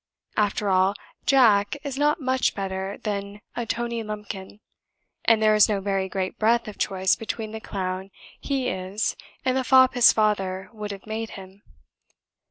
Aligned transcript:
After 0.35 0.67
all, 0.67 0.95
'Jack' 1.27 1.77
is 1.83 1.95
not 1.95 2.19
much 2.19 2.55
better 2.55 2.97
than 3.03 3.41
a 3.55 3.67
'Tony 3.67 4.01
Lumpkin,' 4.01 4.59
and 5.25 5.43
there 5.43 5.53
is 5.53 5.69
no 5.69 5.79
very 5.79 6.09
great 6.09 6.39
breadth 6.39 6.67
of 6.67 6.79
choice 6.79 7.15
between 7.15 7.51
the 7.51 7.61
clown 7.61 8.09
he 8.39 8.67
IS 8.67 9.15
and 9.45 9.55
the 9.55 9.63
fop 9.63 9.93
his 9.93 10.11
father 10.11 10.71
would 10.73 10.89
have 10.89 11.05
made 11.05 11.29
him. 11.37 11.61